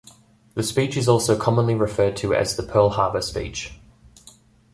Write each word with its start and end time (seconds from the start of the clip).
The 0.55 0.63
speech 0.63 0.97
is 0.97 1.07
also 1.07 1.37
commonly 1.37 1.75
referred 1.75 2.15
to 2.17 2.33
as 2.33 2.55
the 2.55 2.63
"Pearl 2.63 2.89
Harbor 2.89 3.21
Speech". 3.21 3.79